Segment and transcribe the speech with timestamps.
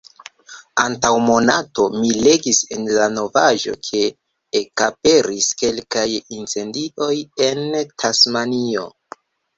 [0.83, 4.01] Antaŭ monato, mi legis en la novaĵo ke
[4.61, 6.09] ekaperis kelkaj
[6.41, 7.13] incendioj
[7.51, 7.63] en
[8.05, 8.89] Tasmanio.